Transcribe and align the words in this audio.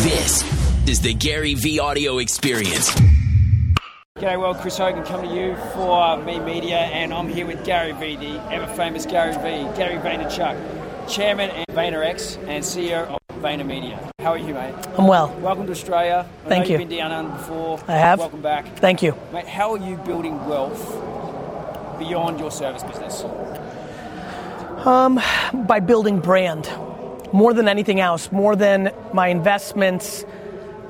This 0.00 0.42
is 0.88 1.00
the 1.00 1.14
Gary 1.14 1.54
Vee 1.54 1.78
audio 1.78 2.18
experience. 2.18 2.90
G'day 4.18 4.38
world, 4.38 4.58
Chris 4.58 4.76
Hogan 4.76 5.02
coming 5.04 5.30
to 5.30 5.34
you 5.34 5.56
for 5.72 6.18
Me 6.18 6.38
Media, 6.38 6.76
and 6.76 7.14
I'm 7.14 7.28
here 7.28 7.46
with 7.46 7.64
Gary 7.64 7.92
Vee, 7.92 8.16
the 8.16 8.52
ever 8.52 8.66
famous 8.74 9.06
Gary 9.06 9.32
Vee, 9.36 9.74
Gary 9.76 9.96
Vaynerchuk, 9.96 11.08
Chairman 11.08 11.48
and 11.50 11.66
VaynerX 11.68 12.36
and 12.46 12.62
CEO 12.62 13.06
of 13.08 13.18
Vayner 13.42 13.66
Media. 13.66 13.98
How 14.18 14.32
are 14.32 14.38
you, 14.38 14.52
mate? 14.52 14.74
I'm 14.98 15.06
well. 15.08 15.34
Welcome 15.40 15.64
to 15.66 15.72
Australia. 15.72 16.26
I 16.44 16.48
Thank 16.48 16.64
know 16.66 16.72
you. 16.74 16.78
You've 16.80 16.88
been 16.90 16.98
down 16.98 17.12
under 17.12 17.32
before. 17.36 17.80
I 17.88 17.92
have. 17.92 18.18
Welcome 18.18 18.42
back, 18.42 18.76
Thank 18.76 19.02
you. 19.02 19.14
mate. 19.32 19.46
How 19.48 19.72
are 19.72 19.78
you 19.78 19.96
building 19.96 20.44
wealth 20.46 20.78
beyond 21.98 22.38
your 22.38 22.50
service 22.50 22.82
business? 22.82 23.24
Um, 24.86 25.20
By 25.66 25.80
building 25.80 26.20
brand, 26.20 26.70
more 27.32 27.52
than 27.54 27.68
anything 27.68 28.00
else, 28.00 28.30
more 28.32 28.56
than 28.56 28.92
my 29.12 29.28
investments, 29.28 30.24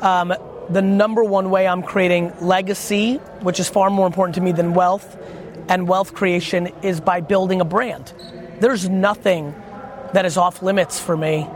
um, 0.00 0.32
the 0.68 0.82
number 0.82 1.22
one 1.22 1.50
way 1.50 1.66
I'm 1.66 1.82
creating 1.82 2.32
legacy, 2.40 3.16
which 3.40 3.60
is 3.60 3.68
far 3.68 3.88
more 3.90 4.06
important 4.06 4.34
to 4.36 4.40
me 4.40 4.52
than 4.52 4.74
wealth, 4.74 5.16
and 5.68 5.88
wealth 5.88 6.14
creation 6.14 6.68
is 6.82 7.00
by 7.00 7.20
building 7.20 7.60
a 7.60 7.64
brand. 7.64 8.12
There's 8.60 8.88
nothing 8.88 9.54
that 10.12 10.24
is 10.24 10.36
off 10.36 10.62
limits 10.62 10.98
for 11.00 11.16
me 11.16 11.46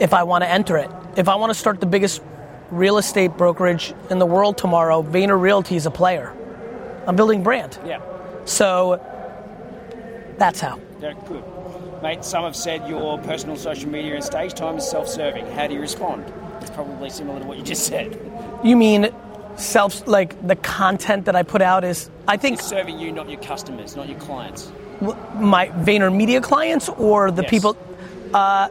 if 0.00 0.12
I 0.14 0.22
want 0.24 0.42
to 0.44 0.48
enter 0.50 0.76
it. 0.76 0.90
If 1.16 1.28
I 1.28 1.36
want 1.36 1.50
to 1.50 1.58
start 1.58 1.80
the 1.80 1.86
biggest 1.86 2.22
real 2.70 2.98
estate 2.98 3.36
brokerage 3.36 3.94
in 4.10 4.18
the 4.18 4.26
world 4.26 4.58
tomorrow, 4.58 5.02
Vayner 5.02 5.40
Realty 5.40 5.76
is 5.76 5.86
a 5.86 5.90
player. 5.90 6.34
I'm 7.06 7.16
building 7.16 7.42
brand. 7.42 7.78
Yeah, 7.86 8.00
So 8.44 9.00
that's 10.38 10.60
how. 10.60 10.80
yeah, 11.00 11.14
good. 11.26 11.44
Mate, 12.06 12.24
some 12.24 12.44
have 12.44 12.54
said 12.54 12.88
your 12.88 13.18
personal 13.18 13.56
social 13.56 13.90
media 13.90 14.14
and 14.14 14.22
stage 14.22 14.54
time 14.54 14.76
is 14.78 14.88
self-serving. 14.88 15.44
How 15.50 15.66
do 15.66 15.74
you 15.74 15.80
respond? 15.80 16.24
It's 16.60 16.70
probably 16.70 17.10
similar 17.10 17.40
to 17.40 17.44
what 17.44 17.58
you 17.58 17.64
just 17.64 17.84
said. 17.84 18.16
You 18.62 18.76
mean 18.76 19.12
self, 19.56 20.06
like 20.06 20.46
the 20.46 20.54
content 20.54 21.24
that 21.24 21.34
I 21.34 21.42
put 21.42 21.62
out 21.62 21.82
is, 21.82 22.08
I 22.28 22.36
think 22.36 22.60
It's 22.60 22.68
serving 22.68 23.00
you, 23.00 23.10
not 23.10 23.28
your 23.28 23.40
customers, 23.40 23.96
not 23.96 24.08
your 24.08 24.20
clients. 24.20 24.70
my 25.40 25.66
Vayner 25.66 26.14
Media 26.14 26.40
clients 26.40 26.88
or 26.90 27.32
the 27.32 27.42
Yes. 27.42 27.50
people. 27.50 27.76
Uh, 28.32 28.68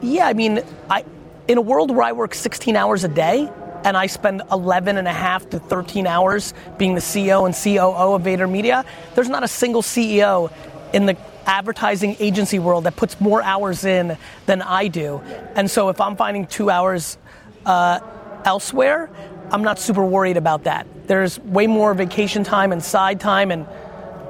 yeah, 0.00 0.26
I 0.26 0.32
mean, 0.32 0.62
I 0.88 1.04
in 1.48 1.58
a 1.58 1.60
world 1.60 1.90
where 1.90 2.04
I 2.06 2.12
work 2.12 2.34
16 2.34 2.76
hours 2.76 3.04
a 3.04 3.08
day 3.08 3.46
and 3.84 3.94
I 3.94 4.06
spend 4.06 4.40
11 4.50 4.96
and 4.96 5.06
a 5.06 5.12
half 5.12 5.50
to 5.50 5.58
13 5.58 6.06
hours 6.06 6.54
being 6.78 6.94
the 6.94 7.02
CEO 7.02 7.44
and 7.44 7.54
COO 7.54 8.14
of 8.14 8.22
Vayner 8.22 8.50
Media, 8.50 8.86
there's 9.14 9.28
not 9.28 9.44
a 9.44 9.48
single 9.48 9.82
CEO 9.82 10.50
in 10.92 11.06
the 11.06 11.16
advertising 11.46 12.16
agency 12.20 12.58
world 12.58 12.84
that 12.84 12.96
puts 12.96 13.20
more 13.20 13.42
hours 13.42 13.84
in 13.84 14.16
than 14.46 14.62
I 14.62 14.88
do. 14.88 15.18
And 15.54 15.70
so 15.70 15.88
if 15.88 16.00
I'm 16.00 16.16
finding 16.16 16.46
two 16.46 16.70
hours 16.70 17.16
uh, 17.64 18.00
elsewhere, 18.44 19.10
I'm 19.50 19.62
not 19.62 19.78
super 19.78 20.04
worried 20.04 20.36
about 20.36 20.64
that. 20.64 20.86
There's 21.06 21.38
way 21.40 21.66
more 21.66 21.94
vacation 21.94 22.44
time 22.44 22.72
and 22.72 22.82
side 22.82 23.20
time 23.20 23.50
and 23.50 23.66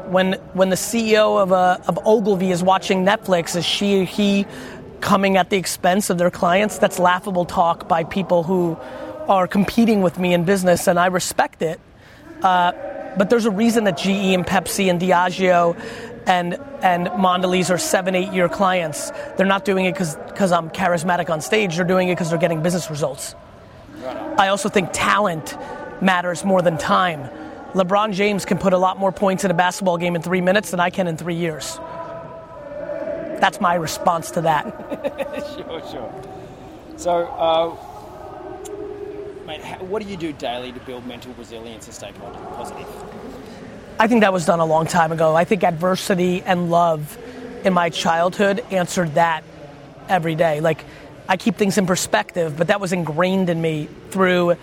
when 0.09 0.35
when 0.55 0.71
the 0.71 0.77
CEO 0.77 1.41
of 1.41 1.53
uh, 1.53 1.79
of 1.87 1.99
Ogilvy 2.07 2.51
is 2.51 2.63
watching 2.63 3.05
Netflix, 3.05 3.57
is 3.57 3.65
she 3.67 4.01
or 4.01 4.05
he 4.05 4.47
coming 5.01 5.37
at 5.37 5.51
the 5.51 5.57
expense 5.57 6.11
of 6.11 6.19
their 6.19 6.31
clients? 6.31 6.79
That's 6.79 6.99
laughable 6.99 7.45
talk 7.45 7.89
by 7.89 8.05
people 8.05 8.43
who 8.43 8.77
are 9.29 9.47
competing 9.47 10.01
with 10.01 10.19
me 10.19 10.33
in 10.33 10.45
business, 10.45 10.87
and 10.87 10.99
I 10.99 11.07
respect 11.07 11.63
it. 11.63 11.79
Uh, 12.43 12.73
but 13.17 13.31
there's 13.31 13.45
a 13.45 13.51
reason 13.51 13.85
that 13.85 13.99
GE 13.99 14.09
and 14.09 14.47
Pepsi 14.47 14.89
and 14.89 15.01
Diageo 15.01 15.77
and 16.29 16.55
and 16.83 17.09
Mondelez 17.09 17.71
are 17.71 17.79
seven, 17.79 18.15
eight 18.15 18.33
year 18.33 18.49
clients. 18.49 19.11
They're 19.37 19.47
not 19.47 19.65
doing 19.65 19.87
it 19.87 19.95
because 19.95 20.53
I'm 20.53 20.71
charismatic 20.71 21.31
on 21.31 21.41
stage. 21.41 21.77
They're 21.77 21.85
doing 21.85 22.09
it 22.09 22.13
because 22.13 22.31
they're 22.31 22.39
getting 22.39 22.63
business 22.63 22.91
results. 22.91 23.35
I 24.37 24.49
also 24.49 24.69
think 24.69 24.91
talent 24.93 25.57
matters 26.01 26.45
more 26.45 26.63
than 26.63 26.79
time. 26.79 27.29
LeBron 27.73 28.13
James 28.13 28.45
can 28.45 28.59
put 28.59 28.73
a 28.73 28.79
lot 28.79 28.99
more 28.99 29.11
points 29.13 29.45
in 29.45 29.51
a 29.51 29.55
basketball 29.55 29.99
game 29.99 30.15
in 30.15 30.23
three 30.23 30.41
minutes 30.41 30.71
than 30.71 30.81
I 30.81 30.91
can 30.91 31.07
in 31.09 31.17
three 31.17 31.35
years. 31.35 31.79
That's 33.41 33.61
my 33.61 33.75
response 33.75 34.31
to 34.33 34.43
that. 34.43 34.85
Sure, 35.59 35.83
sure. 35.91 36.25
So, 36.97 37.27
uh, 37.27 37.77
mate, 39.47 39.61
what 39.83 40.03
do 40.03 40.09
you 40.09 40.17
do 40.17 40.33
daily 40.33 40.73
to 40.73 40.81
build 40.81 41.07
mental 41.07 41.33
resilience 41.35 41.87
and 41.87 41.95
stay 41.95 42.13
po- 42.13 42.31
positive? 42.57 42.87
I 43.99 44.07
think 44.07 44.21
that 44.21 44.33
was 44.33 44.47
done 44.47 44.61
a 44.61 44.65
long 44.65 44.87
time 44.87 45.11
ago. 45.11 45.35
I 45.35 45.45
think 45.45 45.65
adversity 45.65 46.43
and 46.43 46.71
love 46.71 47.19
in 47.65 47.75
my 47.75 47.91
childhood 47.91 48.65
answered 48.71 49.15
that 49.15 49.43
every 50.09 50.37
day. 50.37 50.61
Like, 50.61 50.85
I 51.29 51.37
keep 51.37 51.57
things 51.57 51.79
in 51.79 51.87
perspective, 51.87 52.57
but 52.57 52.69
that 52.69 52.81
was 52.81 52.93
ingrained 52.93 53.51
in 53.51 53.61
me 53.61 53.89
through 54.11 54.57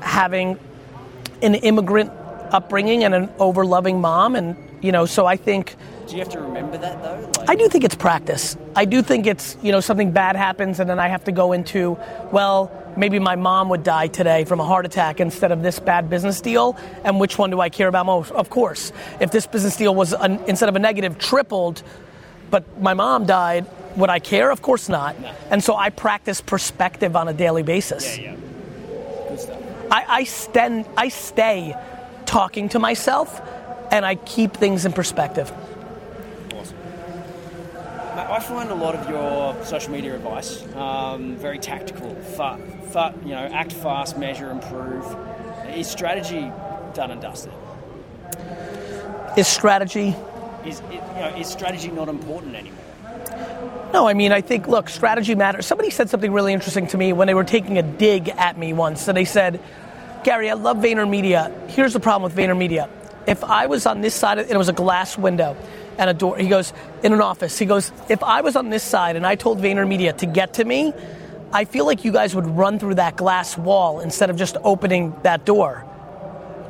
having 0.00 0.58
an 1.42 1.54
immigrant 1.56 2.10
upbringing 2.52 3.02
and 3.04 3.14
an 3.14 3.30
over 3.38 3.66
loving 3.66 4.00
mom. 4.00 4.36
And, 4.36 4.56
you 4.80 4.92
know, 4.92 5.06
so 5.06 5.26
I 5.26 5.36
think. 5.36 5.76
Do 6.06 6.14
you 6.14 6.18
have 6.18 6.28
to 6.30 6.40
remember 6.40 6.76
that 6.78 7.02
though? 7.02 7.30
Like, 7.38 7.48
I 7.48 7.54
do 7.54 7.68
think 7.68 7.84
it's 7.84 7.94
practice. 7.94 8.56
I 8.76 8.84
do 8.84 9.02
think 9.02 9.26
it's, 9.26 9.56
you 9.62 9.72
know, 9.72 9.80
something 9.80 10.10
bad 10.12 10.36
happens 10.36 10.80
and 10.80 10.88
then 10.90 10.98
I 10.98 11.08
have 11.08 11.24
to 11.24 11.32
go 11.32 11.52
into, 11.52 11.98
well, 12.32 12.70
maybe 12.96 13.18
my 13.18 13.36
mom 13.36 13.68
would 13.70 13.82
die 13.82 14.08
today 14.08 14.44
from 14.44 14.60
a 14.60 14.64
heart 14.64 14.84
attack 14.84 15.20
instead 15.20 15.52
of 15.52 15.62
this 15.62 15.78
bad 15.78 16.10
business 16.10 16.40
deal. 16.40 16.76
And 17.04 17.18
which 17.20 17.38
one 17.38 17.50
do 17.50 17.60
I 17.60 17.68
care 17.68 17.88
about 17.88 18.06
most? 18.06 18.30
Of 18.32 18.50
course. 18.50 18.92
If 19.20 19.30
this 19.30 19.46
business 19.46 19.76
deal 19.76 19.94
was, 19.94 20.12
an, 20.12 20.40
instead 20.46 20.68
of 20.68 20.76
a 20.76 20.80
negative, 20.80 21.18
tripled, 21.18 21.82
but 22.50 22.80
my 22.80 22.94
mom 22.94 23.24
died, 23.24 23.66
would 23.96 24.10
I 24.10 24.18
care? 24.18 24.50
Of 24.50 24.60
course 24.60 24.88
not. 24.88 25.16
And 25.50 25.62
so 25.62 25.76
I 25.76 25.90
practice 25.90 26.40
perspective 26.40 27.16
on 27.16 27.28
a 27.28 27.32
daily 27.32 27.62
basis. 27.62 28.18
yeah, 28.18 28.32
yeah. 28.32 28.36
Good 29.28 29.40
stuff. 29.40 29.62
I, 29.90 30.04
I, 30.08 30.24
sten- 30.24 30.86
I 30.96 31.08
stay 31.08 31.74
talking 32.26 32.68
to 32.70 32.78
myself 32.78 33.40
and 33.90 34.06
I 34.06 34.14
keep 34.14 34.54
things 34.54 34.86
in 34.86 34.92
perspective. 34.92 35.52
I 38.32 38.40
find 38.40 38.70
a 38.70 38.74
lot 38.74 38.94
of 38.94 39.10
your 39.10 39.62
social 39.62 39.92
media 39.92 40.14
advice 40.14 40.64
um, 40.74 41.36
very 41.36 41.58
tactical. 41.58 42.14
Fa- 42.14 42.58
fa- 42.88 43.14
you 43.24 43.32
know, 43.32 43.36
act 43.36 43.72
fast, 43.72 44.16
measure, 44.16 44.50
improve. 44.50 45.04
Is 45.76 45.86
strategy 45.86 46.50
done 46.94 47.10
and 47.10 47.20
dusted? 47.20 47.52
Is 49.36 49.46
strategy 49.46 50.16
Is 50.64 50.80
you 50.90 50.96
know, 50.96 51.34
is 51.36 51.46
strategy 51.46 51.90
not 51.90 52.08
important 52.08 52.54
anymore? 52.54 52.78
No, 53.92 54.08
I 54.08 54.14
mean, 54.14 54.32
I 54.32 54.40
think, 54.40 54.66
look, 54.66 54.88
strategy 54.88 55.34
matters. 55.34 55.66
Somebody 55.66 55.90
said 55.90 56.08
something 56.08 56.32
really 56.32 56.54
interesting 56.54 56.86
to 56.86 56.96
me 56.96 57.12
when 57.12 57.26
they 57.26 57.34
were 57.34 57.44
taking 57.44 57.76
a 57.76 57.82
dig 57.82 58.30
at 58.30 58.56
me 58.56 58.72
once. 58.72 59.08
And 59.08 59.16
they 59.16 59.26
said, 59.26 59.60
Gary, 60.24 60.48
I 60.48 60.54
love 60.54 60.78
VaynerMedia. 60.78 61.68
Here's 61.68 61.92
the 61.92 62.00
problem 62.00 62.22
with 62.22 62.34
VaynerMedia. 62.34 62.88
If 63.26 63.44
I 63.44 63.66
was 63.66 63.84
on 63.84 64.00
this 64.00 64.14
side, 64.14 64.38
and 64.38 64.50
it 64.50 64.56
was 64.56 64.70
a 64.70 64.72
glass 64.72 65.18
window 65.18 65.54
a 66.08 66.14
door, 66.14 66.36
he 66.36 66.48
goes, 66.48 66.72
in 67.02 67.12
an 67.12 67.20
office, 67.20 67.58
he 67.58 67.66
goes, 67.66 67.92
if 68.08 68.22
I 68.22 68.40
was 68.40 68.56
on 68.56 68.70
this 68.70 68.82
side 68.82 69.16
and 69.16 69.26
I 69.26 69.34
told 69.34 69.60
VaynerMedia 69.60 70.16
to 70.18 70.26
get 70.26 70.54
to 70.54 70.64
me, 70.64 70.92
I 71.52 71.64
feel 71.66 71.84
like 71.84 72.04
you 72.04 72.12
guys 72.12 72.34
would 72.34 72.46
run 72.46 72.78
through 72.78 72.94
that 72.94 73.16
glass 73.16 73.58
wall 73.58 74.00
instead 74.00 74.30
of 74.30 74.36
just 74.36 74.56
opening 74.64 75.14
that 75.22 75.44
door. 75.44 75.84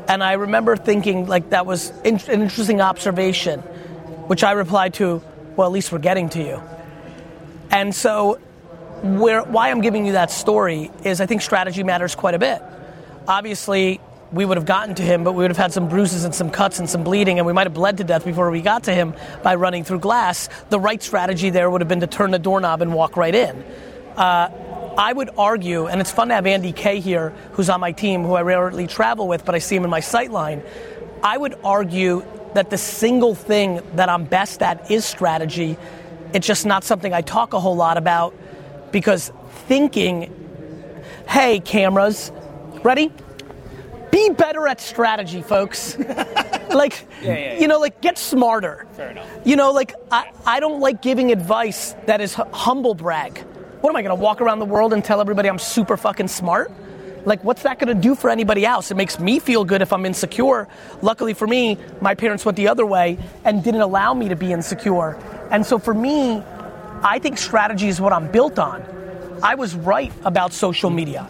And 0.09 0.23
I 0.23 0.33
remember 0.33 0.77
thinking, 0.77 1.27
like, 1.27 1.51
that 1.51 1.67
was 1.67 1.93
in- 2.03 2.21
an 2.29 2.43
interesting 2.43 2.81
observation, 2.81 3.61
which 4.27 4.43
I 4.43 4.53
replied 4.53 4.95
to, 4.95 5.23
well, 5.57 5.69
at 5.69 5.73
least 5.73 5.93
we're 5.93 5.99
getting 5.99 6.29
to 6.31 6.43
you. 6.43 6.61
And 7.71 7.95
so, 7.95 8.39
where, 9.03 9.43
why 9.43 9.71
I'm 9.71 9.81
giving 9.81 10.05
you 10.07 10.13
that 10.13 10.31
story 10.31 10.91
is 11.05 11.21
I 11.21 11.27
think 11.27 11.43
strategy 11.43 11.83
matters 11.85 12.15
quite 12.15 12.35
a 12.35 12.39
bit. 12.39 12.61
Obviously, 13.29 14.01
we 14.33 14.45
would 14.45 14.57
have 14.57 14.67
gotten 14.67 14.95
to 14.95 15.03
him, 15.03 15.25
but 15.25 15.33
we 15.33 15.45
would 15.45 15.51
have 15.51 15.59
had 15.59 15.73
some 15.73 15.89
bruises 15.89 16.25
and 16.25 16.35
some 16.35 16.51
cuts 16.51 16.79
and 16.79 16.89
some 16.89 17.05
bleeding, 17.05 17.39
and 17.39 17.47
we 17.47 17.53
might 17.53 17.67
have 17.67 17.75
bled 17.75 17.99
to 17.99 18.05
death 18.05 18.25
before 18.25 18.51
we 18.51 18.61
got 18.61 18.85
to 18.85 18.95
him 18.95 19.15
by 19.43 19.55
running 19.55 19.85
through 19.85 19.99
glass. 19.99 20.49
The 20.71 20.81
right 20.81 21.03
strategy 21.03 21.51
there 21.51 21.69
would 21.69 21.81
have 21.81 21.89
been 21.89 22.01
to 22.01 22.07
turn 22.07 22.31
the 22.31 22.39
doorknob 22.39 22.81
and 22.83 22.95
walk 22.95 23.17
right 23.17 23.35
in. 23.35 23.63
Uh, 24.17 24.51
I 24.97 25.13
would 25.13 25.31
argue, 25.37 25.87
and 25.87 26.01
it's 26.01 26.11
fun 26.11 26.29
to 26.29 26.35
have 26.35 26.47
Andy 26.47 26.73
Kay 26.73 27.01
here, 27.01 27.31
who's 27.53 27.71
on 27.71 27.81
my 27.81 27.93
team, 27.93 28.25
who 28.25 28.35
I 28.35 28.43
rarely 28.43 28.87
travel 28.87 29.29
with, 29.29 29.45
but 29.45 29.55
I 29.55 29.59
see 29.59 29.77
him 29.77 29.85
in 29.85 29.91
my 29.91 30.01
sight 30.01 30.31
line. 30.31 30.63
I 31.23 31.37
would 31.37 31.55
argue 31.65 32.25
that 32.55 32.71
the 32.71 32.79
single 32.79 33.35
thing 33.35 33.81
that 33.95 34.09
I'm 34.09 34.25
best 34.25 34.63
at 34.63 34.91
is 34.91 35.05
strategy. 35.05 35.77
It's 36.35 36.47
just 36.47 36.67
not 36.67 36.85
something 36.85 37.13
I 37.13 37.23
talk 37.23 37.53
a 37.53 37.61
whole 37.61 37.77
lot 37.77 37.97
about 37.97 38.35
because 38.93 39.33
thinking, 39.67 40.31
hey, 41.29 41.61
cameras, 41.61 42.33
ready? 42.83 43.13
Be 44.13 44.31
better 44.31 44.69
at 44.69 44.81
strategy, 44.81 45.43
folks. 45.43 45.99
like, 46.71 47.05
Yeah, 47.23 47.37
yeah, 47.37 47.59
you 47.59 47.67
know, 47.67 47.81
like 47.81 48.01
get 48.01 48.19
smarter. 48.19 48.87
Fair 48.93 49.11
enough. 49.11 49.27
You 49.45 49.57
know, 49.57 49.73
like 49.73 49.95
I, 50.13 50.31
I 50.47 50.61
don't 50.61 50.81
like 50.81 51.03
giving 51.03 51.33
advice 51.33 51.97
that 52.07 52.21
is 52.21 52.35
hu- 52.35 52.45
humble 52.53 52.95
brag. 52.95 53.39
What 53.81 53.91
am 53.91 53.97
I 53.97 54.03
gonna 54.03 54.15
walk 54.15 54.41
around 54.41 54.61
the 54.61 54.67
world 54.67 54.93
and 54.93 55.03
tell 55.05 55.21
everybody 55.21 55.49
I'm 55.49 55.59
super 55.59 55.97
fucking 55.97 56.29
smart? 56.29 56.71
Like, 57.25 57.43
what's 57.43 57.63
that 57.63 57.79
gonna 57.79 57.95
do 57.95 58.15
for 58.15 58.29
anybody 58.31 58.67
else? 58.67 58.91
It 58.91 58.97
makes 58.97 59.19
me 59.19 59.39
feel 59.39 59.65
good 59.65 59.81
if 59.81 59.93
I'm 59.93 60.05
insecure. 60.05 60.69
Luckily 61.01 61.35
for 61.35 61.47
me, 61.47 61.79
my 62.01 62.15
parents 62.15 62.45
went 62.45 62.57
the 62.57 62.69
other 62.69 62.85
way 62.85 63.19
and 63.45 63.65
didn't 63.65 63.81
allow 63.81 64.13
me 64.13 64.29
to 64.29 64.37
be 64.37 64.53
insecure. 64.53 65.17
And 65.51 65.65
so 65.65 65.79
for 65.79 65.95
me, 65.95 66.43
I 67.03 67.19
think 67.19 67.39
strategy 67.39 67.89
is 67.89 68.01
what 68.01 68.13
I'm 68.13 68.31
built 68.31 68.59
on. 68.59 68.85
I 69.43 69.55
was 69.55 69.75
right 69.75 70.13
about 70.25 70.53
social 70.53 70.91
media. 70.91 71.29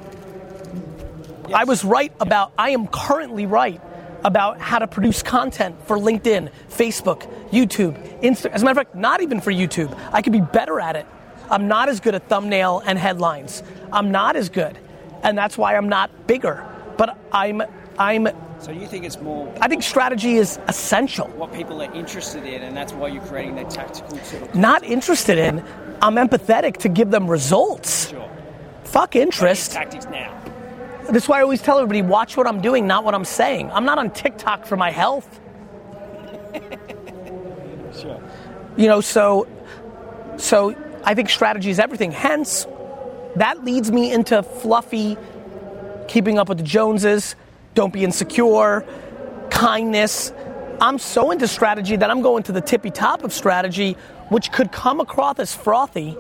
I 1.53 1.65
was 1.65 1.85
right 1.85 2.13
about, 2.21 2.53
I 2.59 2.71
am 2.71 2.87
currently 2.89 3.47
right 3.47 3.81
about 4.25 4.61
how 4.61 4.79
to 4.79 4.87
produce 4.87 5.23
content 5.23 5.77
for 5.87 5.97
LinkedIn, 5.99 6.51
Facebook, 6.69 7.23
YouTube, 7.51 7.95
Instagram. 8.21 8.53
As 8.53 8.63
a 8.63 8.65
matter 8.65 8.81
of 8.81 8.87
fact, 8.87 8.95
not 8.95 9.21
even 9.21 9.41
for 9.41 9.51
YouTube. 9.51 9.97
I 10.13 10.23
could 10.23 10.33
be 10.33 10.41
better 10.41 10.79
at 10.81 10.97
it. 10.97 11.07
I'm 11.51 11.67
not 11.69 11.89
as 11.89 12.01
good 12.01 12.15
at 12.15 12.29
thumbnail 12.29 12.83
and 12.87 12.99
headlines. 12.99 13.63
I'm 13.93 14.11
not 14.13 14.37
as 14.37 14.49
good. 14.49 14.79
And 15.25 15.37
that's 15.37 15.59
why 15.59 15.77
I'm 15.77 15.89
not 15.89 16.27
bigger. 16.27 16.65
But 16.97 17.19
I'm 17.33 17.63
I'm 17.99 18.29
So 18.61 18.71
you 18.71 18.87
think 18.87 19.05
it's 19.05 19.21
more 19.21 19.53
I 19.61 19.69
think 19.69 19.83
strategy 19.83 20.37
is 20.37 20.59
essential. 20.69 21.27
what 21.29 21.53
people 21.53 21.83
are 21.83 21.93
interested 21.95 22.45
in, 22.45 22.63
and 22.63 22.77
that's 22.77 22.93
why 22.93 23.09
you're 23.09 23.25
creating 23.25 23.57
that 23.57 23.71
tactical 23.71 24.17
sort 24.21 24.43
of 24.45 24.55
Not 24.55 24.85
interested 24.85 25.37
in, 25.39 25.63
I'm 26.01 26.15
empathetic 26.15 26.79
to 26.79 26.89
give 26.89 27.11
them 27.11 27.29
results. 27.29 28.09
sure. 28.11 28.31
Fuck 28.85 29.17
interest. 29.17 29.73
tactics 29.73 30.07
now. 30.07 30.39
That's 31.13 31.29
why 31.29 31.39
I 31.39 31.43
always 31.43 31.63
tell 31.63 31.79
everybody 31.79 32.03
watch 32.03 32.37
what 32.37 32.47
I'm 32.47 32.61
doing, 32.63 32.87
not 32.87 33.05
what 33.05 33.15
I'm 33.15 33.27
saying. 33.27 33.71
I'm 33.71 33.85
not 33.85 33.99
on 33.99 34.11
TikTok 34.11 34.67
for 34.67 34.77
my 34.77 34.91
health. 34.91 35.41
Sure. 38.01 38.23
You 38.75 38.87
know, 38.87 39.03
so 39.03 39.47
so 40.39 40.75
I 41.05 41.15
think 41.15 41.29
strategy 41.29 41.69
is 41.69 41.79
everything. 41.79 42.11
Hence, 42.11 42.67
that 43.37 43.63
leads 43.65 43.93
me 43.93 44.11
into 44.11 44.43
fluffy 44.43 45.19
keeping 46.09 46.39
up 46.39 46.49
with 46.49 46.59
the 46.59 46.65
Joneses, 46.65 47.37
don't 47.75 47.93
be 47.93 48.05
insecure, 48.05 48.85
kindness. 49.51 50.33
I'm 50.81 50.99
so 50.99 51.31
into 51.31 51.47
strategy 51.47 51.97
that 51.97 52.11
I'm 52.11 52.23
going 52.23 52.43
to 52.45 52.53
the 52.53 52.61
tippy 52.61 52.91
top 52.91 53.25
of 53.25 53.33
strategy, 53.33 53.97
which 54.29 54.53
could 54.53 54.73
come 54.73 55.01
across 55.01 55.39
as 55.39 55.55
frothy, 55.55 56.17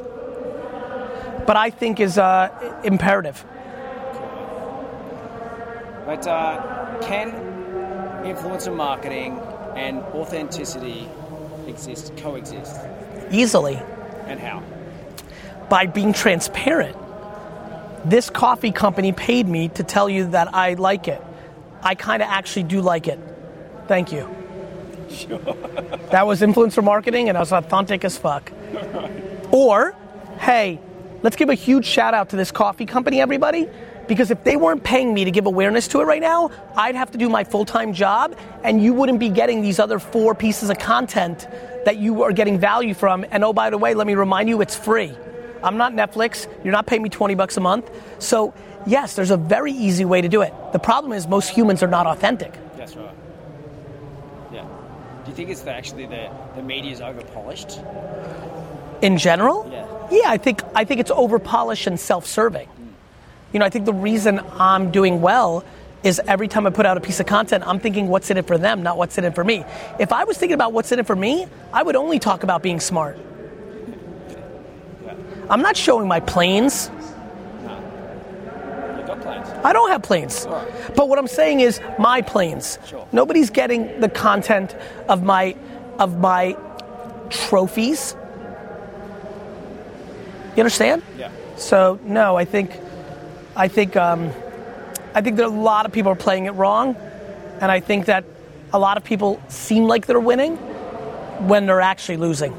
but 1.47 1.57
I 1.57 1.71
think 1.71 2.01
is 2.01 2.19
uh, 2.19 2.81
imperative. 2.85 3.45
But 6.07 6.27
uh, 6.27 6.99
can 7.03 7.31
influencer 8.25 8.75
marketing 8.75 9.39
and 9.77 9.99
authenticity 9.99 11.09
exist, 11.67 12.17
coexist, 12.17 12.77
Easily. 13.31 13.77
and 14.27 14.39
how? 14.41 14.63
by 15.69 15.87
being 15.87 16.13
transparent. 16.13 16.95
This 18.05 18.29
coffee 18.29 18.73
company 18.73 19.13
paid 19.13 19.49
me 19.49 19.69
to 19.71 19.83
tell 19.83 20.07
you 20.11 20.27
that 20.33 20.53
I 20.55 20.75
like 20.75 21.09
it. 21.09 21.23
I 21.83 21.95
kind 21.95 22.21
of 22.23 22.29
actually 22.29 22.65
do 22.65 22.83
like 22.83 23.09
it. 23.09 23.19
Thank 23.89 24.13
you. 24.13 24.29
Sure. 25.11 25.41
That 26.11 26.27
was 26.27 26.43
influencer 26.43 26.85
marketing 26.85 27.31
and 27.31 27.39
I 27.39 27.41
was 27.41 27.53
authentic 27.53 28.05
as 28.05 28.19
fuck. 28.19 28.53
Or, 29.51 29.95
hey, 30.39 30.79
let's 31.23 31.37
give 31.37 31.49
a 31.49 31.55
huge 31.55 31.87
shout 31.87 32.13
out 32.13 32.29
to 32.31 32.37
this 32.37 32.51
coffee 32.53 32.85
company, 32.85 33.19
everybody, 33.19 33.67
because 34.09 34.31
if 34.31 34.45
they 34.45 34.57
weren't 34.57 34.85
paying 34.85 35.15
me 35.15 35.25
to 35.25 35.31
give 35.31 35.47
awareness 35.47 35.89
to 35.89 36.01
it 36.01 36.05
right 36.05 36.21
now, 36.21 36.51
I'd 36.77 36.95
have 36.95 37.11
to 37.13 37.19
do 37.19 37.29
my 37.29 37.45
full 37.45 37.65
time 37.65 37.93
job 37.93 38.37
and 38.65 38.83
you 38.83 38.93
wouldn't 38.95 39.21
be 39.21 39.29
getting 39.29 39.63
these 39.63 39.79
other 39.79 39.99
four 39.99 40.35
pieces 40.35 40.71
of 40.71 40.79
content 40.79 41.47
that 41.85 41.97
you 41.97 42.23
are 42.23 42.33
getting 42.33 42.59
value 42.59 42.95
from. 42.95 43.25
And 43.31 43.45
oh, 43.45 43.53
by 43.53 43.71
the 43.71 43.79
way, 43.79 43.95
let 43.95 44.07
me 44.07 44.15
remind 44.15 44.49
you, 44.49 44.61
it's 44.61 44.77
free. 44.77 45.13
I'm 45.63 45.77
not 45.77 45.93
Netflix. 45.93 46.47
You're 46.65 46.73
not 46.73 46.87
paying 46.87 47.03
me 47.03 47.09
20 47.09 47.35
bucks 47.35 47.57
a 47.57 47.61
month. 47.61 47.91
So, 48.19 48.53
yes, 48.87 49.15
there's 49.15 49.31
a 49.31 49.37
very 49.37 49.73
easy 49.73 50.05
way 50.05 50.21
to 50.21 50.29
do 50.29 50.43
it. 50.43 50.53
The 50.73 50.79
problem 50.79 51.13
is 51.13 51.27
most 51.27 51.49
humans 51.49 51.83
are 51.83 51.89
not 51.89 52.07
authentic. 52.07 52.53
That's 52.77 52.97
right. 52.97 53.15
Yeah. 54.53 54.67
Do 55.25 55.31
you 55.31 55.37
think 55.37 55.51
it's 55.51 55.67
actually 55.67 56.07
the 56.07 56.31
the 56.57 56.63
media 56.63 56.93
is 56.93 57.01
over 57.01 57.23
polished? 57.23 57.79
In 59.03 59.19
general? 59.19 59.69
Yeah. 59.71 59.87
Yeah, 60.11 60.31
I 60.31 60.37
think 60.37 60.63
I 60.75 60.85
think 60.85 61.01
it's 61.01 61.11
over 61.11 61.39
polished 61.39 61.87
and 61.87 61.99
self-serving. 61.99 62.69
You 63.53 63.59
know, 63.59 63.67
I 63.67 63.71
think 63.71 63.85
the 63.85 63.93
reason 63.93 64.41
I'm 64.59 64.91
doing 64.91 65.21
well 65.21 65.65
is 66.03 66.21
every 66.27 66.49
time 66.49 66.67
I 66.67 66.71
put 66.71 66.87
out 66.87 66.97
a 66.97 67.01
piece 67.01 67.21
of 67.21 67.27
content, 67.27 67.65
I'm 67.67 67.79
thinking 67.79 68.09
what's 68.09 68.31
in 68.31 68.37
it 68.37 68.47
for 68.47 68.59
them, 68.59 68.83
not 68.83 68.97
what's 68.97 69.19
in 69.19 69.25
it 69.25 69.35
for 69.35 69.45
me. 69.45 69.65
If 70.01 70.13
I 70.13 70.25
was 70.25 70.37
thinking 70.37 70.55
about 70.55 70.73
what's 70.73 70.91
in 70.91 70.99
it 70.99 71.07
for 71.07 71.15
me, 71.15 71.47
I 71.73 71.83
would 71.83 71.97
only 71.97 72.19
talk 72.19 72.43
about 72.43 72.63
being 72.63 72.81
smart. 72.81 73.19
I'm 75.49 75.61
not 75.61 75.77
showing 75.77 76.09
my 76.09 76.21
planes. 76.21 76.91
You've 78.97 79.07
got 79.07 79.21
plans. 79.21 79.49
I 79.65 79.73
don't 79.73 79.91
have 79.91 80.03
planes. 80.03 80.47
But 80.97 81.09
what 81.09 81.19
I'm 81.19 81.27
saying 81.27 81.61
is 81.61 81.81
my 81.99 82.23
planes. 82.23 82.79
Sure. 82.87 83.07
Nobody's 83.13 83.51
getting 83.51 84.01
the 84.01 84.09
content 84.09 84.75
of 85.09 85.23
my 85.23 85.55
of 85.99 86.19
my 86.19 86.57
trophies. 87.29 88.17
You 90.57 90.63
understand? 90.63 91.03
Yeah. 91.19 91.31
So 91.57 91.99
no, 92.05 92.37
I 92.37 92.45
think 92.45 92.73
I 93.55 93.69
think 93.69 93.97
um, 93.97 94.31
I 95.15 95.21
think 95.21 95.37
that 95.37 95.47
a 95.47 95.49
lot 95.49 95.87
of 95.87 95.93
people 95.93 96.11
are 96.13 96.17
playing 96.17 96.47
it 96.47 96.53
wrong, 96.53 96.97
and 97.61 97.71
I 97.71 97.81
think 97.81 98.07
that 98.07 98.25
a 98.73 98.79
lot 98.79 98.97
of 98.97 99.05
people 99.05 99.41
seem 99.49 99.85
like 99.85 100.07
they're 100.07 100.21
winning 100.21 100.57
when 101.47 101.67
they're 101.67 101.81
actually 101.83 102.17
losing. 102.17 102.53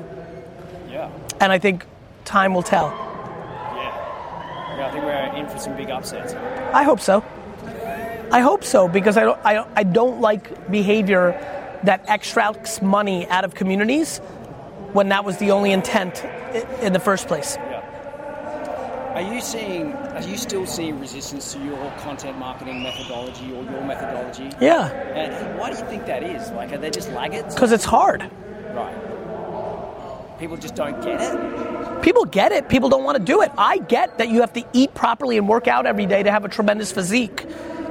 Yeah. 0.89 1.09
And 1.39 1.51
I 1.51 1.57
think 1.59 1.85
time 2.25 2.53
will 2.53 2.61
tell. 2.63 2.87
Yeah. 2.87 4.77
Yeah. 4.77 4.87
I 4.87 4.91
think 4.91 5.03
we're 5.03 5.39
in 5.41 5.49
for 5.49 5.57
some 5.57 5.75
big 5.75 5.89
upsets. 5.89 6.33
I 6.73 6.83
hope 6.83 6.99
so. 6.99 7.23
I 8.31 8.39
hope 8.39 8.63
so 8.63 8.87
because 8.87 9.17
I 9.17 9.23
don't, 9.23 9.39
I, 9.43 9.53
don't- 9.53 9.69
I 9.75 9.83
don't 9.83 10.21
like 10.21 10.69
behavior 10.71 11.31
that 11.83 12.05
extracts 12.07 12.81
money 12.81 13.27
out 13.27 13.43
of 13.45 13.55
communities 13.55 14.19
when 14.93 15.09
that 15.09 15.25
was 15.25 15.37
the 15.37 15.51
only 15.51 15.71
intent 15.71 16.23
in 16.81 16.93
the 16.93 16.99
first 16.99 17.27
place. 17.27 17.57
Are 19.13 19.21
you 19.21 19.41
seeing? 19.41 19.93
Are 19.93 20.23
you 20.23 20.37
still 20.37 20.65
seeing 20.65 20.99
resistance 20.99 21.53
to 21.53 21.59
your 21.63 21.91
content 21.99 22.37
marketing 22.39 22.81
methodology 22.81 23.45
or 23.53 23.63
your 23.63 23.83
methodology? 23.83 24.49
Yeah, 24.59 24.89
And 24.89 25.59
why 25.59 25.71
do 25.71 25.77
you 25.77 25.85
think 25.85 26.05
that 26.07 26.23
is? 26.23 26.49
Like, 26.51 26.71
are 26.73 26.79
they 26.79 26.89
just 26.89 27.11
laggards? 27.11 27.53
because 27.53 27.71
it's 27.71 27.85
hard. 27.85 28.21
Right. 28.73 28.95
People 30.39 30.57
just 30.57 30.73
don't 30.75 30.99
get 31.03 31.21
it. 31.21 32.01
People 32.01 32.25
get 32.25 32.51
it. 32.51 32.67
People 32.69 32.89
don't 32.89 33.03
want 33.03 33.17
to 33.19 33.23
do 33.23 33.41
it. 33.43 33.51
I 33.55 33.77
get 33.77 34.17
that 34.17 34.29
you 34.29 34.41
have 34.41 34.51
to 34.53 34.65
eat 34.73 34.93
properly 34.95 35.37
and 35.37 35.47
work 35.47 35.67
out 35.67 35.85
every 35.85 36.07
day 36.07 36.23
to 36.23 36.31
have 36.31 36.43
a 36.43 36.49
tremendous 36.49 36.91
physique. 36.91 37.45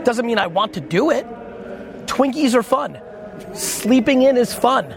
Doesn't 0.05 0.27
mean 0.27 0.39
I 0.39 0.49
want 0.49 0.75
to 0.75 0.81
do 0.81 1.11
it. 1.11 1.25
Twinkies 2.07 2.55
are 2.55 2.65
fun. 2.65 2.99
Sleeping 3.55 4.23
in 4.23 4.37
is 4.37 4.53
fun. 4.53 4.93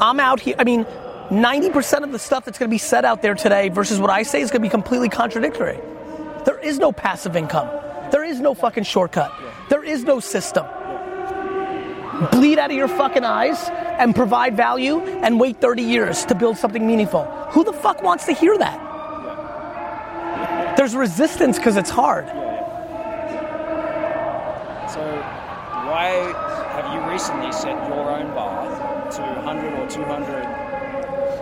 I'm 0.00 0.20
out 0.20 0.38
here. 0.40 0.54
I 0.58 0.64
mean, 0.64 0.86
90% 1.30 2.04
of 2.04 2.12
the 2.12 2.18
stuff 2.18 2.44
that's 2.44 2.58
going 2.58 2.70
to 2.70 2.74
be 2.74 2.78
said 2.78 3.04
out 3.04 3.20
there 3.20 3.34
today 3.34 3.68
versus 3.68 3.98
what 3.98 4.10
I 4.10 4.22
say 4.22 4.40
is 4.40 4.50
going 4.50 4.62
to 4.62 4.66
be 4.66 4.70
completely 4.70 5.08
contradictory. 5.08 5.80
There 6.44 6.58
is 6.58 6.78
no 6.78 6.92
passive 6.92 7.34
income. 7.34 7.68
There 8.12 8.22
is 8.22 8.38
no 8.40 8.54
fucking 8.54 8.84
shortcut. 8.84 9.32
There 9.68 9.82
is 9.82 10.04
no 10.04 10.20
system. 10.20 10.64
Bleed 12.30 12.58
out 12.58 12.70
of 12.70 12.76
your 12.76 12.86
fucking 12.88 13.24
eyes 13.24 13.68
and 13.98 14.14
provide 14.14 14.56
value 14.56 15.00
and 15.00 15.40
wait 15.40 15.60
30 15.60 15.82
years 15.82 16.24
to 16.26 16.34
build 16.36 16.56
something 16.56 16.86
meaningful. 16.86 17.24
Who 17.50 17.64
the 17.64 17.72
fuck 17.72 18.02
wants 18.02 18.26
to 18.26 18.32
hear 18.32 18.56
that? 18.58 18.84
There's 20.76 20.94
resistance 20.94 21.58
because 21.58 21.76
it's 21.76 21.90
hard. 21.90 22.26
So, 24.88 25.00
why 25.90 26.10
have 26.72 26.94
you 26.94 27.00
recently 27.10 27.50
set 27.50 27.74
your 27.88 28.10
own 28.10 28.32
bar 28.34 29.10
to 29.10 29.20
100 29.20 29.74
or 29.74 29.88
200 29.90 30.65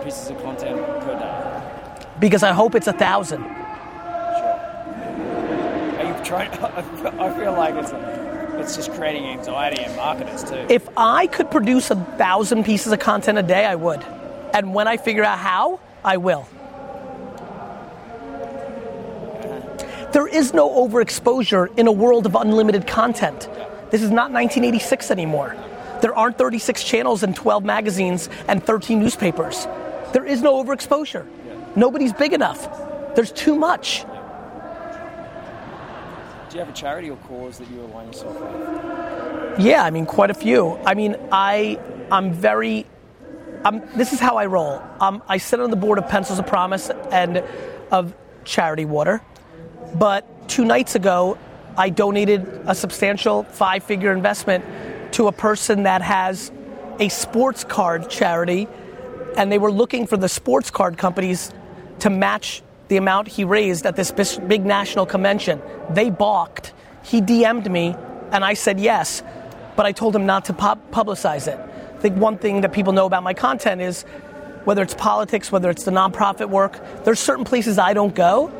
pieces 0.05 0.29
of 0.29 0.41
content 0.43 0.77
per 1.01 1.19
day? 1.19 2.07
Because 2.19 2.43
I 2.43 2.53
hope 2.53 2.75
it's 2.75 2.87
a 2.87 2.93
thousand. 2.93 3.41
Sure. 3.41 4.55
Are 5.99 6.17
you 6.17 6.23
trying? 6.23 6.51
I 7.19 7.33
feel 7.37 7.53
like 7.53 7.75
it's 7.75 7.91
it's 8.59 8.75
just 8.75 8.93
creating 8.93 9.25
anxiety 9.25 9.83
in 9.83 9.95
marketers 9.95 10.43
too. 10.43 10.65
If 10.69 10.87
I 10.95 11.27
could 11.27 11.51
produce 11.51 11.91
a 11.91 11.95
thousand 12.17 12.63
pieces 12.63 12.93
of 12.93 12.99
content 12.99 13.37
a 13.37 13.43
day, 13.43 13.65
I 13.65 13.75
would. 13.75 14.03
And 14.53 14.73
when 14.73 14.87
I 14.87 14.95
figure 14.97 15.23
out 15.23 15.39
how, 15.39 15.81
I 16.03 16.17
will. 16.17 16.47
There 20.13 20.27
is 20.27 20.53
no 20.53 20.69
overexposure 20.69 21.77
in 21.77 21.87
a 21.87 21.91
world 21.91 22.25
of 22.25 22.35
unlimited 22.35 22.87
content. 22.87 23.49
This 23.91 24.01
is 24.01 24.11
not 24.11 24.31
1986 24.31 25.11
anymore. 25.11 25.55
There 26.01 26.15
aren't 26.15 26.37
36 26.37 26.83
channels 26.83 27.23
and 27.23 27.35
12 27.35 27.65
magazines 27.65 28.29
and 28.47 28.63
13 28.63 28.99
newspapers. 28.99 29.67
There 30.15 30.25
is 30.25 30.41
no 30.41 30.63
overexposure. 30.63 31.27
Nobody's 31.75 32.13
big 32.13 32.31
enough. 32.31 32.69
There's 33.15 33.33
too 33.33 33.53
much. 33.53 34.05
Do 36.49 36.53
you 36.53 36.59
have 36.59 36.69
a 36.69 36.71
charity 36.71 37.09
or 37.09 37.17
cause 37.17 37.57
that 37.57 37.69
you 37.69 37.81
align 37.81 38.07
yourself 38.07 38.39
with? 38.39 39.59
Yeah, 39.59 39.83
I 39.83 39.89
mean, 39.89 40.05
quite 40.05 40.31
a 40.31 40.33
few. 40.33 40.77
I 40.85 40.93
mean, 40.93 41.17
I, 41.33 41.77
I'm 42.09 42.31
very. 42.31 42.85
I'm, 43.65 43.81
this 43.97 44.13
is 44.13 44.21
how 44.21 44.37
I 44.37 44.45
roll. 44.45 44.81
Um, 45.01 45.21
I 45.27 45.35
sit 45.35 45.59
on 45.59 45.69
the 45.69 45.75
board 45.75 45.97
of 45.97 46.07
Pencils 46.07 46.39
of 46.39 46.47
Promise 46.47 46.91
and 47.11 47.43
of 47.91 48.15
Charity 48.45 48.85
Water. 48.85 49.21
But 49.95 50.47
two 50.47 50.63
nights 50.63 50.95
ago, 50.95 51.37
I 51.77 51.89
donated 51.89 52.47
a 52.67 52.73
substantial 52.73 53.43
five 53.43 53.83
figure 53.83 54.13
investment 54.13 54.63
to 55.15 55.27
a 55.27 55.33
person 55.33 55.83
that 55.83 56.01
has 56.01 56.53
a 57.01 57.09
sports 57.09 57.65
card 57.65 58.09
charity, 58.09 58.69
and 59.37 59.51
they 59.51 59.57
were 59.57 59.71
looking 59.71 60.07
for 60.07 60.17
the 60.17 60.29
sports 60.29 60.71
card 60.71 60.97
companies 60.97 61.51
to 61.99 62.09
match 62.09 62.61
the 62.87 62.97
amount 62.97 63.27
he 63.27 63.43
raised 63.43 63.85
at 63.85 63.95
this 63.95 64.11
big 64.11 64.65
national 64.65 65.05
convention. 65.05 65.61
They 65.89 66.09
balked. 66.09 66.73
He 67.03 67.21
DM'd 67.21 67.69
me, 67.71 67.95
and 68.31 68.43
I 68.43 68.53
said 68.53 68.79
yes, 68.79 69.23
but 69.75 69.85
I 69.85 69.91
told 69.91 70.15
him 70.15 70.25
not 70.25 70.45
to 70.45 70.53
pop- 70.53 70.91
publicize 70.91 71.47
it. 71.47 71.59
I 71.59 71.99
think 71.99 72.17
one 72.17 72.37
thing 72.37 72.61
that 72.61 72.73
people 72.73 72.93
know 72.93 73.05
about 73.05 73.23
my 73.23 73.33
content 73.33 73.81
is 73.81 74.03
whether 74.65 74.81
it's 74.81 74.95
politics, 74.95 75.51
whether 75.51 75.69
it's 75.69 75.83
the 75.83 75.91
nonprofit 75.91 76.49
work, 76.49 76.79
there's 77.03 77.19
certain 77.19 77.45
places 77.45 77.77
I 77.77 77.93
don't 77.93 78.13
go 78.13 78.51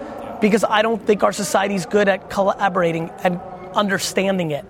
because 0.42 0.64
I 0.64 0.82
don't 0.82 1.04
think 1.06 1.24
our 1.24 1.32
society's 1.32 1.86
good 1.86 2.08
at 2.08 2.30
collaborating 2.30 3.10
and 3.24 3.40
understanding 3.74 4.52
it. 4.52 4.66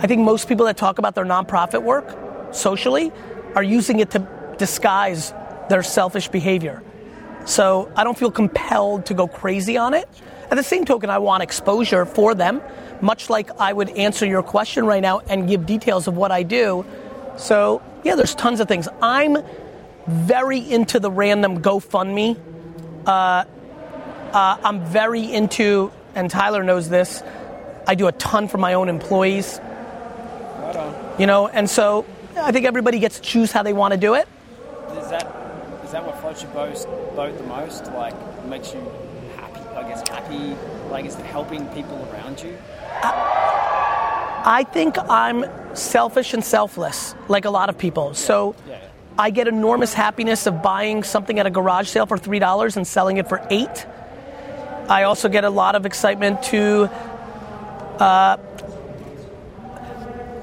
I 0.00 0.06
think 0.06 0.22
most 0.22 0.48
people 0.48 0.66
that 0.66 0.76
talk 0.76 0.98
about 0.98 1.14
their 1.14 1.24
nonprofit 1.24 1.82
work 1.82 2.54
socially 2.54 3.12
are 3.54 3.62
using 3.62 4.00
it 4.00 4.10
to 4.10 4.20
disguise 4.58 5.32
their 5.68 5.82
selfish 5.82 6.28
behavior. 6.28 6.82
So 7.44 7.90
I 7.96 8.04
don't 8.04 8.18
feel 8.18 8.30
compelled 8.30 9.06
to 9.06 9.14
go 9.14 9.28
crazy 9.28 9.76
on 9.76 9.94
it. 9.94 10.08
At 10.50 10.56
the 10.56 10.62
same 10.62 10.84
token, 10.84 11.10
I 11.10 11.18
want 11.18 11.42
exposure 11.42 12.04
for 12.04 12.34
them, 12.34 12.60
much 13.00 13.30
like 13.30 13.50
I 13.58 13.72
would 13.72 13.90
answer 13.90 14.26
your 14.26 14.42
question 14.42 14.86
right 14.86 15.02
now 15.02 15.20
and 15.20 15.48
give 15.48 15.66
details 15.66 16.06
of 16.06 16.16
what 16.16 16.30
I 16.30 16.42
do. 16.42 16.84
So, 17.36 17.82
yeah, 18.04 18.14
there's 18.14 18.34
tons 18.34 18.60
of 18.60 18.68
things. 18.68 18.88
I'm 19.02 19.38
very 20.06 20.58
into 20.58 21.00
the 21.00 21.10
random 21.10 21.62
GoFundMe. 21.62 22.38
Uh, 23.06 23.10
uh, 23.10 23.44
I'm 24.62 24.84
very 24.84 25.32
into, 25.32 25.92
and 26.14 26.30
Tyler 26.30 26.62
knows 26.62 26.88
this, 26.88 27.22
I 27.86 27.94
do 27.94 28.06
a 28.06 28.12
ton 28.12 28.48
for 28.48 28.58
my 28.58 28.74
own 28.74 28.88
employees. 28.88 29.60
You 31.18 31.26
know, 31.26 31.48
and 31.48 31.70
so 31.70 32.04
I 32.36 32.52
think 32.52 32.66
everybody 32.66 32.98
gets 32.98 33.16
to 33.16 33.22
choose 33.22 33.52
how 33.52 33.62
they 33.62 33.72
want 33.72 33.92
to 33.92 33.98
do 33.98 34.14
it. 34.14 34.28
Is 35.86 35.92
that 35.92 36.04
what 36.04 36.18
floats 36.20 36.42
your 36.42 36.50
boat, 36.50 36.84
boat 37.14 37.38
the 37.38 37.44
most? 37.44 37.86
Like 37.92 38.12
makes 38.46 38.74
you 38.74 38.80
happy? 39.36 39.60
I 39.76 39.88
guess 39.88 40.06
happy. 40.08 40.56
Like 40.90 41.04
is 41.04 41.14
it 41.14 41.24
helping 41.24 41.64
people 41.68 41.96
around 42.12 42.42
you? 42.42 42.58
I 44.48 44.66
think 44.72 44.98
I'm 44.98 45.44
selfish 45.76 46.34
and 46.34 46.44
selfless, 46.44 47.14
like 47.28 47.44
a 47.44 47.50
lot 47.50 47.68
of 47.68 47.78
people. 47.78 48.14
So 48.14 48.56
Yeah. 48.68 48.80
I 49.16 49.30
get 49.30 49.46
enormous 49.46 49.94
happiness 49.94 50.48
of 50.48 50.60
buying 50.60 51.04
something 51.04 51.38
at 51.38 51.46
a 51.46 51.50
garage 51.50 51.88
sale 51.88 52.06
for 52.06 52.18
three 52.18 52.40
dollars 52.40 52.76
and 52.76 52.84
selling 52.84 53.18
it 53.18 53.28
for 53.28 53.46
eight. 53.48 53.86
I 54.88 55.04
also 55.04 55.28
get 55.28 55.44
a 55.44 55.50
lot 55.50 55.76
of 55.76 55.86
excitement 55.86 56.42
to 56.50 56.90
uh, 58.00 58.38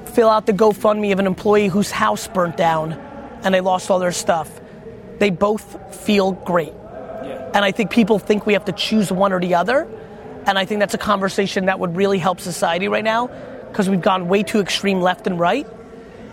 fill 0.06 0.30
out 0.30 0.46
the 0.46 0.54
GoFundMe 0.54 1.12
of 1.12 1.18
an 1.18 1.26
employee 1.26 1.68
whose 1.68 1.90
house 1.90 2.28
burnt 2.28 2.56
down 2.56 2.94
and 3.42 3.54
they 3.54 3.60
lost 3.60 3.90
all 3.90 3.98
their 3.98 4.10
stuff. 4.12 4.50
They 5.18 5.30
both 5.30 5.94
feel 5.94 6.32
great. 6.32 6.72
Yeah. 6.72 7.50
And 7.54 7.64
I 7.64 7.72
think 7.72 7.90
people 7.90 8.18
think 8.18 8.46
we 8.46 8.54
have 8.54 8.64
to 8.66 8.72
choose 8.72 9.12
one 9.12 9.32
or 9.32 9.40
the 9.40 9.54
other. 9.54 9.88
And 10.46 10.58
I 10.58 10.64
think 10.64 10.80
that's 10.80 10.94
a 10.94 10.98
conversation 10.98 11.66
that 11.66 11.78
would 11.78 11.96
really 11.96 12.18
help 12.18 12.40
society 12.40 12.88
right 12.88 13.04
now 13.04 13.28
because 13.68 13.88
we've 13.88 14.02
gone 14.02 14.28
way 14.28 14.42
too 14.42 14.60
extreme 14.60 15.00
left 15.00 15.26
and 15.26 15.38
right. 15.38 15.66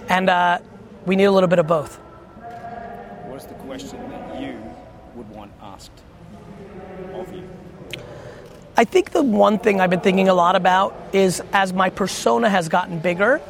And 0.10 0.30
uh, 0.30 0.60
we 1.06 1.16
need 1.16 1.26
a 1.26 1.32
little 1.32 1.50
bit 1.50 1.60
of 1.60 1.68
both. 1.68 1.96
What 1.96 3.38
is 3.38 3.46
the 3.48 3.54
question 3.56 3.98
that 4.10 4.42
you 4.42 4.60
would 5.16 5.30
want 5.30 5.52
asked 5.62 5.92
of 7.14 7.34
you? 7.34 7.48
I 8.76 8.84
think 8.84 9.12
the 9.12 9.24
one 9.24 9.60
thing 9.60 9.80
I've 9.80 9.90
been 9.90 10.02
thinking 10.02 10.28
a 10.28 10.34
lot 10.34 10.56
about 10.56 10.96
is 11.14 11.42
as 11.54 11.72
my 11.72 11.90
persona 11.90 12.50
has 12.50 12.68
gotten 12.68 13.00
bigger, 13.00 13.42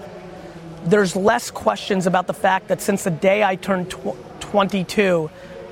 there's 0.83 1.15
less 1.15 1.51
questions 1.51 2.07
about 2.07 2.27
the 2.27 2.33
fact 2.33 2.67
that 2.67 2.81
since 2.81 3.03
the 3.03 3.11
day 3.11 3.43
I 3.43 3.55
turned 3.55 3.91
tw- 3.91 4.17
22, 4.51 5.29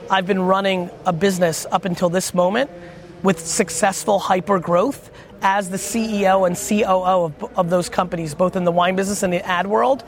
I've 0.10 0.26
been 0.26 0.40
running 0.40 0.90
a 1.06 1.12
business 1.12 1.66
up 1.70 1.84
until 1.84 2.08
this 2.08 2.34
moment 2.34 2.72
with 3.24 3.38
successful 3.46 4.20
hyper 4.20 4.58
growth 4.58 5.12
as 5.42 5.70
the 5.70 5.76
CEO 5.76 6.48
and 6.48 6.56
COO 6.56 7.26
of, 7.26 7.58
of 7.58 7.70
those 7.70 7.90
companies, 7.90 8.34
both 8.36 8.56
in 8.56 8.64
the 8.64 8.72
wine 8.72 8.96
business 8.96 9.22
and 9.22 9.34
the 9.34 9.46
ad 9.46 9.68
world. 9.68 10.06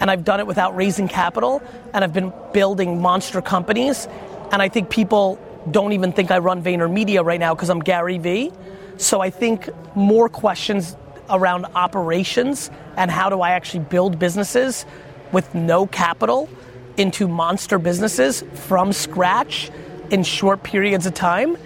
And 0.00 0.10
I've 0.10 0.24
done 0.24 0.40
it 0.40 0.46
without 0.46 0.74
raising 0.74 1.08
capital, 1.08 1.62
and 1.92 2.02
I've 2.02 2.14
been 2.14 2.32
building 2.54 3.02
monster 3.02 3.42
companies. 3.42 4.08
And 4.50 4.62
I 4.62 4.70
think 4.70 4.88
people 4.88 5.38
don't 5.70 5.92
even 5.92 6.10
think 6.10 6.30
I 6.30 6.38
run 6.38 6.62
VaynerMedia 6.62 7.22
right 7.22 7.38
now 7.38 7.54
because 7.54 7.68
I'm 7.68 7.80
Gary 7.80 8.16
Vee. 8.16 8.50
So 8.96 9.20
I 9.20 9.28
think 9.28 9.68
more 9.94 10.30
questions 10.30 10.96
around 11.28 11.66
operations 11.74 12.70
and 12.96 13.10
how 13.10 13.28
do 13.28 13.42
I 13.42 13.50
actually 13.50 13.84
build 13.84 14.18
businesses 14.18 14.86
with 15.32 15.54
no 15.54 15.86
capital 15.86 16.48
into 16.96 17.28
monster 17.28 17.78
businesses 17.78 18.44
from 18.54 18.92
scratch 18.92 19.70
in 20.10 20.22
short 20.22 20.62
periods 20.62 21.06
of 21.06 21.14
time 21.14 21.56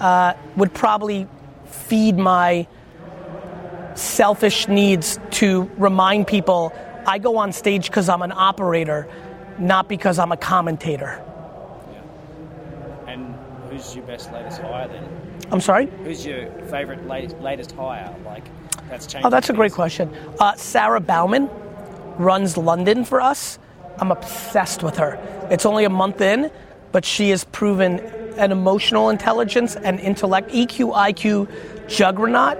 uh, 0.00 0.34
would 0.56 0.72
probably 0.74 1.26
feed 1.66 2.16
my 2.16 2.66
selfish 3.94 4.68
needs 4.68 5.18
to 5.30 5.70
remind 5.78 6.26
people 6.26 6.72
I 7.06 7.18
go 7.18 7.36
on 7.38 7.52
stage 7.52 7.86
because 7.86 8.08
I'm 8.08 8.22
an 8.22 8.32
operator, 8.32 9.08
not 9.58 9.88
because 9.88 10.18
I'm 10.18 10.32
a 10.32 10.36
commentator. 10.36 11.22
Yeah. 11.92 13.12
And 13.12 13.34
who's 13.70 13.94
your 13.94 14.04
best 14.04 14.32
latest 14.32 14.60
hire 14.60 14.88
then? 14.88 15.08
I'm 15.50 15.60
sorry? 15.60 15.86
Who's 16.04 16.26
your 16.26 16.50
favourite 16.64 17.06
latest, 17.06 17.38
latest 17.38 17.72
hire? 17.72 18.14
Like 18.24 18.44
that's 18.88 19.06
changed. 19.06 19.26
Oh, 19.26 19.30
that's 19.30 19.50
a 19.50 19.52
great 19.52 19.72
question. 19.72 20.12
Uh, 20.40 20.54
Sarah 20.56 21.00
Bauman 21.00 21.48
runs 22.18 22.56
London 22.56 23.04
for 23.04 23.20
us. 23.20 23.58
I'm 23.98 24.10
obsessed 24.10 24.82
with 24.82 24.96
her. 24.98 25.18
It's 25.50 25.66
only 25.66 25.84
a 25.84 25.90
month 25.90 26.20
in, 26.20 26.50
but 26.92 27.04
she 27.04 27.30
has 27.30 27.44
proven 27.44 28.00
an 28.36 28.52
emotional 28.52 29.10
intelligence 29.10 29.76
and 29.76 29.98
intellect, 30.00 30.50
EQ, 30.50 30.94
IQ 30.94 31.88
juggernaut, 31.88 32.58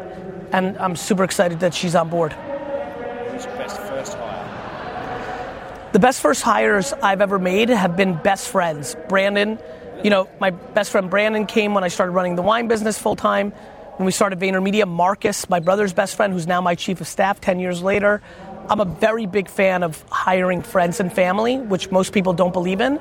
and 0.52 0.78
I'm 0.78 0.96
super 0.96 1.24
excited 1.24 1.60
that 1.60 1.74
she's 1.74 1.94
on 1.94 2.08
board. 2.08 2.32
Who's 2.32 3.44
your 3.44 3.56
best 3.56 3.78
first 3.82 4.14
hire? 4.14 5.90
The 5.92 5.98
best 5.98 6.20
first 6.20 6.42
hires 6.42 6.92
I've 6.94 7.20
ever 7.20 7.38
made 7.38 7.68
have 7.68 7.96
been 7.96 8.14
best 8.14 8.48
friends. 8.48 8.96
Brandon, 9.08 9.58
you 10.02 10.10
know, 10.10 10.28
my 10.40 10.50
best 10.50 10.90
friend 10.90 11.10
Brandon 11.10 11.46
came 11.46 11.74
when 11.74 11.84
I 11.84 11.88
started 11.88 12.12
running 12.12 12.36
the 12.36 12.42
wine 12.42 12.68
business 12.68 12.98
full 12.98 13.16
time. 13.16 13.52
When 13.96 14.04
we 14.04 14.12
started 14.12 14.38
VaynerMedia, 14.38 14.86
Marcus, 14.86 15.48
my 15.48 15.58
brother's 15.58 15.94
best 15.94 16.16
friend, 16.16 16.32
who's 16.32 16.46
now 16.46 16.60
my 16.60 16.74
chief 16.74 17.00
of 17.00 17.08
staff 17.08 17.40
10 17.40 17.60
years 17.60 17.82
later. 17.82 18.20
I'm 18.68 18.80
a 18.80 18.84
very 18.84 19.26
big 19.26 19.48
fan 19.48 19.82
of 19.82 20.04
hiring 20.10 20.62
friends 20.62 21.00
and 21.00 21.12
family, 21.12 21.58
which 21.58 21.90
most 21.90 22.12
people 22.12 22.32
don't 22.32 22.52
believe 22.52 22.80
in. 22.80 23.00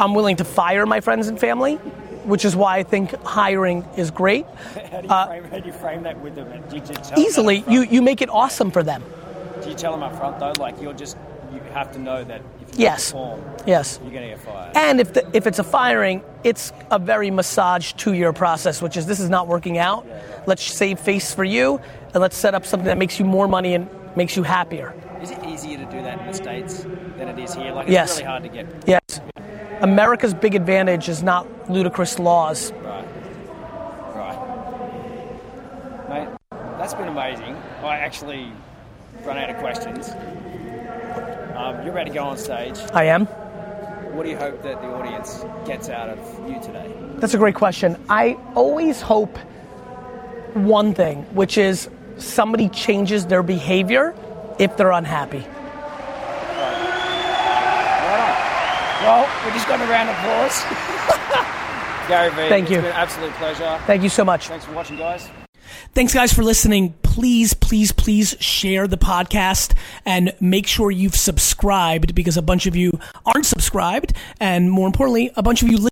I'm 0.00 0.14
willing 0.14 0.36
to 0.36 0.44
fire 0.44 0.86
my 0.86 1.00
friends 1.00 1.28
and 1.28 1.38
family, 1.38 1.76
which 2.24 2.44
is 2.44 2.56
why 2.56 2.78
I 2.78 2.82
think 2.82 3.12
hiring 3.22 3.84
is 3.96 4.10
great. 4.10 4.46
How 4.74 5.00
do 5.00 5.06
you, 5.06 5.08
frame, 5.08 5.44
how 5.44 5.58
do 5.58 5.66
you 5.66 5.72
frame 5.72 6.02
that 6.02 6.20
with 6.20 6.34
them? 6.34 6.48
Do 6.68 6.76
you 6.76 6.82
them 6.82 6.96
Uh, 6.96 7.20
Easily, 7.20 7.58
up 7.58 7.68
you, 7.68 7.82
you 7.82 8.02
make 8.02 8.22
it 8.22 8.28
awesome 8.30 8.70
for 8.70 8.82
them. 8.82 9.04
Do 9.62 9.68
you 9.68 9.74
tell 9.74 9.92
them 9.92 10.02
up 10.02 10.16
front 10.16 10.38
though? 10.38 10.52
Like 10.58 10.80
you're 10.80 10.92
just 10.94 11.16
you 11.52 11.60
have 11.72 11.92
to 11.92 11.98
know 11.98 12.24
that 12.24 12.42
if 12.60 12.78
you 12.78 12.84
yes. 12.84 13.12
perform, 13.12 13.42
yes, 13.66 13.98
you're 14.02 14.12
going 14.12 14.30
to 14.30 14.36
get 14.36 14.40
fired. 14.40 14.76
And 14.76 15.00
if, 15.00 15.12
the, 15.12 15.28
if 15.36 15.46
it's 15.46 15.58
a 15.58 15.64
firing, 15.64 16.22
it's 16.44 16.72
a 16.90 16.98
very 16.98 17.30
massaged 17.30 17.98
two 17.98 18.14
year 18.14 18.32
process, 18.32 18.80
which 18.80 18.96
is 18.96 19.06
this 19.06 19.20
is 19.20 19.28
not 19.28 19.48
working 19.48 19.78
out. 19.78 20.06
Let's 20.46 20.62
save 20.62 21.00
face 21.00 21.34
for 21.34 21.44
you, 21.44 21.80
and 22.14 22.20
let's 22.20 22.36
set 22.36 22.54
up 22.54 22.66
something 22.66 22.86
that 22.86 22.98
makes 22.98 23.18
you 23.18 23.24
more 23.24 23.48
money 23.48 23.74
and 23.74 23.88
makes 24.20 24.36
you 24.36 24.42
happier. 24.42 24.92
Is 25.22 25.30
it 25.30 25.42
easier 25.46 25.78
to 25.78 25.86
do 25.86 26.02
that 26.02 26.20
in 26.20 26.26
the 26.26 26.34
states 26.34 26.82
than 27.16 27.28
it 27.28 27.38
is 27.38 27.54
here? 27.54 27.72
Like 27.72 27.86
it's 27.86 27.92
Yes. 27.92 28.10
really 28.18 28.28
hard 28.28 28.42
to 28.42 28.50
get 28.50 28.66
Yes. 28.86 29.00
America's 29.80 30.34
big 30.34 30.54
advantage 30.54 31.08
is 31.08 31.22
not 31.22 31.46
ludicrous 31.70 32.18
laws. 32.18 32.70
right. 32.84 33.06
Right. 34.14 34.38
Mate, 36.10 36.28
that's 36.78 36.92
been 36.92 37.08
amazing. 37.08 37.56
I 37.82 37.96
actually 37.96 38.52
run 39.24 39.38
out 39.38 39.48
of 39.48 39.56
questions. 39.56 40.10
Um, 41.56 41.82
you're 41.82 41.92
about 41.94 42.06
to 42.08 42.12
go 42.12 42.24
on 42.24 42.36
stage. 42.36 42.78
I 42.92 43.04
am. 43.04 43.24
What 44.14 44.24
do 44.24 44.28
you 44.28 44.36
hope 44.36 44.62
that 44.64 44.82
the 44.82 44.88
audience 44.88 45.46
gets 45.64 45.88
out 45.88 46.10
of 46.10 46.18
you 46.46 46.60
today? 46.60 46.92
That's 47.20 47.32
a 47.32 47.38
great 47.38 47.54
question. 47.54 47.96
I 48.10 48.36
always 48.54 49.00
hope 49.00 49.38
one 50.52 50.92
thing, 50.92 51.22
which 51.32 51.56
is 51.56 51.88
somebody 52.20 52.68
changes 52.68 53.26
their 53.26 53.42
behavior 53.42 54.14
if 54.58 54.76
they're 54.76 54.92
unhappy. 54.92 55.44
Well, 59.00 59.26
we 59.46 59.50
just 59.52 59.66
got 59.66 59.80
a 59.80 59.90
round 59.90 60.10
of 60.10 60.16
applause. 60.16 60.62
Gary 62.08 62.30
Vee, 62.30 62.48
Thank 62.50 62.64
it's 62.64 62.70
you. 62.72 62.76
been 62.78 62.86
an 62.86 62.92
absolute 62.92 63.32
pleasure. 63.32 63.80
Thank 63.86 64.02
you 64.02 64.08
so 64.08 64.24
much. 64.24 64.48
Thanks 64.48 64.64
for 64.66 64.72
watching, 64.72 64.96
guys. 64.98 65.28
Thanks, 65.94 66.12
guys, 66.12 66.32
for 66.32 66.42
listening. 66.42 66.94
Please, 67.02 67.54
please, 67.54 67.92
please 67.92 68.36
share 68.40 68.86
the 68.86 68.98
podcast 68.98 69.74
and 70.04 70.34
make 70.40 70.66
sure 70.66 70.90
you've 70.90 71.16
subscribed 71.16 72.14
because 72.14 72.36
a 72.36 72.42
bunch 72.42 72.66
of 72.66 72.76
you 72.76 72.98
aren't 73.24 73.46
subscribed. 73.46 74.12
And 74.38 74.70
more 74.70 74.86
importantly, 74.86 75.30
a 75.36 75.42
bunch 75.42 75.62
of 75.62 75.68
you 75.68 75.88